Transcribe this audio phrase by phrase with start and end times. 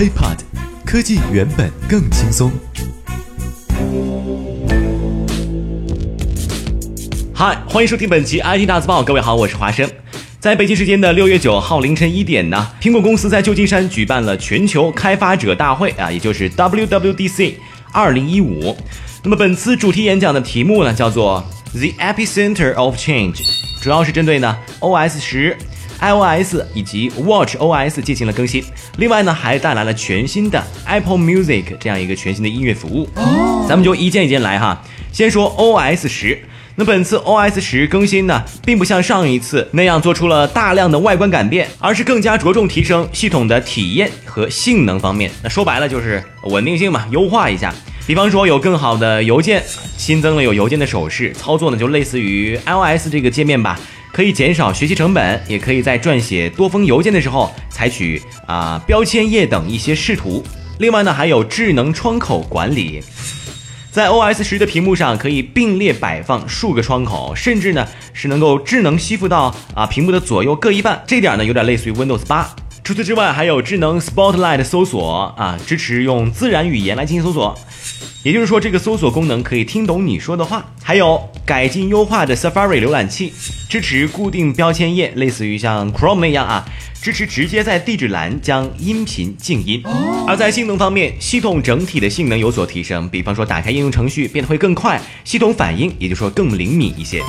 [0.00, 0.38] iPod，
[0.86, 2.50] 科技原本更轻松。
[7.34, 9.02] 嗨，欢迎收听本期 IT 大字报。
[9.02, 9.86] 各位好，我是华生。
[10.38, 17.56] 在北京时间的六月九号凌晨一点呢，苹果公司在旧金山举办了全球开发者大会啊，也就是 WWDC
[17.92, 18.74] 二零一五。
[19.22, 21.44] 那么本次主题演讲的题目呢，叫做
[21.74, 23.42] The Epicenter of Change，
[23.82, 25.58] 主要是针对呢 OS 十、
[26.00, 28.64] iOS 以及 Watch OS 进行了更新。
[28.96, 33.08] 另外呢，还带来了全新的 Apple Music 这样一个全新的音乐服务。
[33.16, 34.82] 哦咱们就一件一件来哈。
[35.12, 36.38] 先说 OS 十。
[36.76, 45.30] 那本次 OS 十更新呢，并不像上一次那样做出了大量的外观改变，而是更加着重提升系统的体验和性能方面。
[45.42, 47.72] 那说白了就是稳定性嘛，优化一下。
[48.06, 49.62] 比方说有更好的邮件，
[49.96, 53.78] 新增了有邮件的手势，操作呢就类似于 iOS 这个界面吧，
[54.12, 60.42] 可以减少学习成本，也可以在撰写多封邮件的时候采取啊标签页等一些视图。
[60.78, 63.02] 另外呢，还有智能窗口管理。
[63.92, 72.48] 在 OS 十的屏幕上可以并列摆放数个窗口，甚至呢是能够智能吸附到啊屏幕的左右各一半，这点呢有点类似于 Windows 八。
[72.82, 77.58] 除此之外，还有智能 Spotlight 搜索啊，支持用自然语言来进行搜索，
[78.22, 80.64] 也就是说这个搜索功能可以听懂你说的话。
[80.82, 83.32] 还有改进优化的 Safari 浏览器，
[83.68, 86.64] 支持固定标签页，类似于像 Chrome 那样啊。
[87.02, 89.82] 支持直接在地址栏将音频静音，
[90.26, 97.22] 而在性能方面，系统整体的性能有所提升，比方说打开应用程序变得会更快，系统反应也就说更灵敏一些。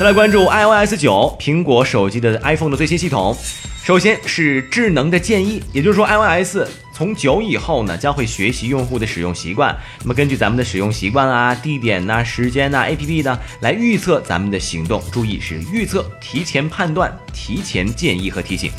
[0.00, 3.36] 再来关注 iOS 九，苹果手机的 iPhone 的最新系统。
[3.84, 6.58] 首先是智能的建议，也就是说 iOS
[6.98, 15.00] 从九以后呢，将会学习用户的使用习惯，那么根据咱们的使用习惯啊、地点呐、时间呐、APP 呢，来预测咱们的行动。
[15.12, 18.72] 注意是预测，提前判断、提前建议和提醒。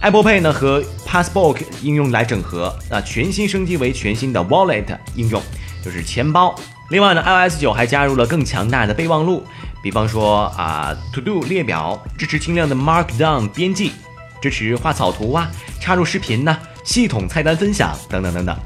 [0.00, 5.42] Apple Pay 呢和 Passbook 应用来整合，那，全新升级为全新的 Wallet 应用，
[5.84, 6.54] 就是钱包。
[6.90, 9.44] 另外呢，iOS 九还加入了更强大的备忘录，
[9.82, 13.90] 比方说啊，To Do 列表，支持轻量的 Markdown 编辑。
[14.40, 15.50] 支持画草图啊，
[15.80, 18.56] 插入视频呢，系统菜单分享等等等等。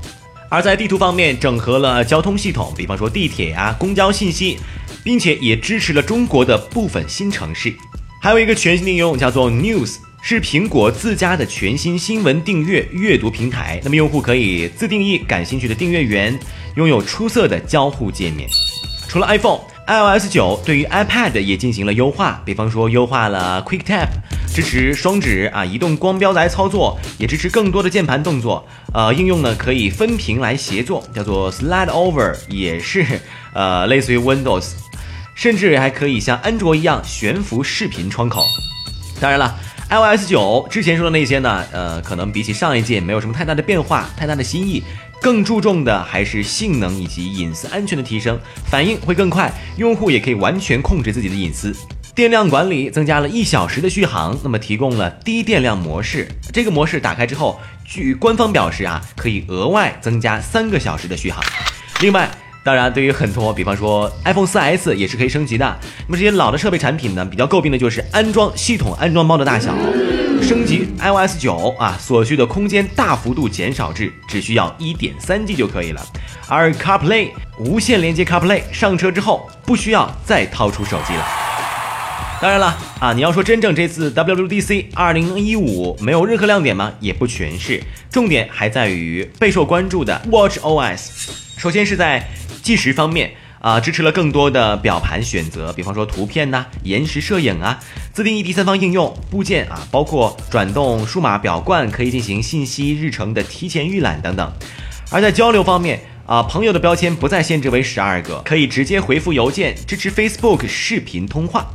[0.48, 4.58] 而在地图方面，整合了交通系统，比方说地铁啊、公交信息，
[5.02, 7.74] 并且也支持了中国的部分新城市。
[8.22, 13.80] 还有一个全新应用叫做 News，是苹果自家的全新新闻订阅阅读平台。
[13.82, 16.38] 那么用户可以自定义感兴趣的订阅源，
[16.76, 18.48] 拥有出色的交互界面。
[19.08, 24.08] 除了 iPhone，iOS 九对于 iPad 也进行了优化，比方说优化了 Quick Tap。
[24.54, 28.64] 支持双指啊，移动光标来操作，也支持更多的键盘动作。
[28.92, 33.04] 呃，应用呢可以分屏来协作，叫做 Slide Over，也是
[33.52, 34.70] 呃类似于 Windows，
[35.34, 38.44] 甚至还可以像安卓一样悬浮视频窗口。
[39.20, 39.58] 当然了
[39.90, 44.84] ，iOS 九之前说的那些呢，呃，可能比起上一届没有什么太大的变化，太大的新意。
[45.20, 51.74] 更注重的还是性能以及隐私安全的提升，反应会更快，用户也可以完全控制自己的隐私。
[52.14, 56.28] 电量管理增加了一小时的续航，那么提供了低电量模式。
[56.52, 61.42] 这个模式打开之后，据官方表示啊，可以额外增加三个小时的续航。
[62.00, 62.30] 另外，
[62.62, 65.76] 当然对于很多，比方说 iPhone 4S 也是可以升级的。
[66.06, 69.74] 那么这些老的设备产品呢，比较诟病的就是安装系统安装包的大小。
[70.40, 76.06] 升级 iOS 九啊，所需的空间大幅度减少至只需要一点三 G 就可以了。
[76.46, 81.43] 而 CarPlay 无线连接 CarPlay 上车之后，不需要再掏出手机了。
[82.44, 86.92] 当然了啊，你要说真正这次 WWDC 二零一五没有任何亮点吗？
[87.00, 91.08] 也不全是，重点还在于备受关注的 Watch OS。
[91.56, 92.28] 首先是在
[92.62, 97.80] 计时方面啊，支持了更多的表盘选择，比方说图片呐、延时摄影啊、
[98.12, 104.52] 自定义第三方应用部件啊，包括转动数码表冠可以进行信息日程的提前预览等等。
[105.10, 111.72] 而在交流方面啊，朋友的标签不再限制为十二个，可以直接回复邮件，支持 Facebook 视频通话。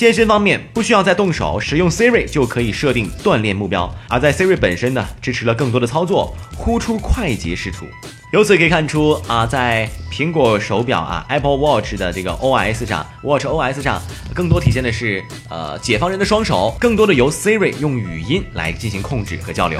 [0.00, 3.94] 健身方面不需要再动手，使用 Siri 就可以设定锻炼目标。
[4.08, 7.84] 而在 Siri 本身呢，支持了更多的操作，呼出快捷视图。
[8.32, 14.00] 由此可以看出啊，在苹果手表啊 Apple Watch 的这个 OS 上，Watch OS 上，
[14.32, 19.78] 更多体现的是呃解放人的双手，更多的由 Siri 用语音来进行控制和交流。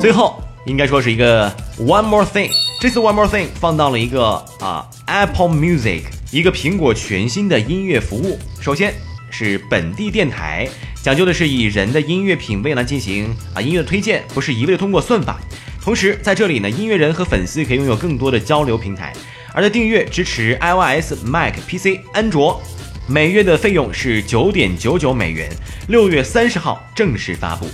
[0.00, 2.48] 最后应该说是一个 One More Thing，
[2.80, 8.38] 这次 One More Thing 放到了一个啊 Apple Music，一个苹果全新的音乐服务。
[8.62, 8.94] 首先。
[9.40, 10.68] 是本地电台，
[11.02, 15.40] 讲究的是以人的音乐品味来进行啊音乐推荐，不是一味通过算法。
[15.82, 19.14] 同时在这里呢，音乐人和粉丝可以拥有更多的交流平台。
[19.54, 22.60] 而在订阅支持 iOS、Mac、PC、安卓，
[23.06, 25.48] 每月的费用是九点九九美元。
[25.88, 27.66] 六月三十号正式发布。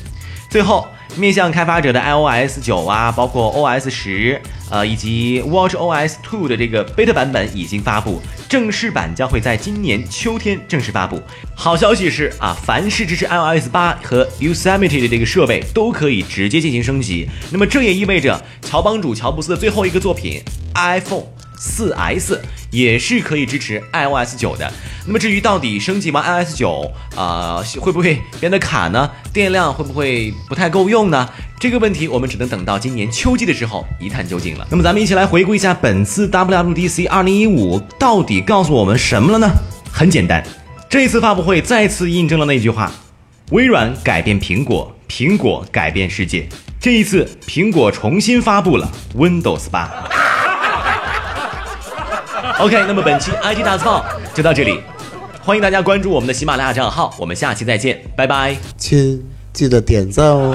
[0.49, 0.87] 最后，
[1.17, 4.41] 面向开发者的 iOS 九啊，包括 OS 十，
[4.71, 11.21] 呃，以及 WatchOS Two 的这个 beta 版本已经发布，正式版将会在今年秋天正式发布。
[11.55, 17.29] 好消息是啊，凡是支持 iOS 八和 Yosemite 的这个设备都可以直接进行升级。
[17.51, 20.43] 那么这也意味着乔帮主乔布斯的最后一个作品
[20.75, 21.25] iPhone
[21.59, 22.41] 四 S
[22.71, 24.71] 也是可以支持 iOS 九的。
[25.07, 29.11] 那么至于到底升级完 iOS 九啊会不会变得卡呢？
[29.33, 31.29] 电量会不会不太够用呢？
[31.59, 34.67] 这个问题我们只能等到今年秋季的时候一探究竟了。
[34.71, 39.49] 那么咱们一起来回顾一下本次 WWDC 2015到底告诉我们什么了呢？
[39.91, 40.45] 很简单，
[40.89, 42.93] 这次发布会再次印证了那句话：
[43.53, 46.47] 微软改变苹果，苹果改变世界。
[46.79, 49.91] 这一次，苹果重新发布了 Windows 八。
[52.61, 54.05] OK，那么本期 IT 大字报
[54.35, 54.79] 就到这里。
[55.43, 58.55] 欢迎大家关注我们的喜马拉雅账号，我们下期再见，拜拜。
[58.77, 59.25] 亲，
[59.55, 60.55] 记得点赞哦。